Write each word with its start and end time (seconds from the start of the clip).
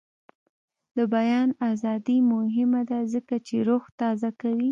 د 0.95 0.97
بیان 1.15 1.49
ازادي 1.71 2.17
مهمه 2.33 2.81
ده 2.89 2.99
ځکه 3.13 3.35
چې 3.47 3.55
روح 3.67 3.83
تازه 3.99 4.29
کوي. 4.39 4.59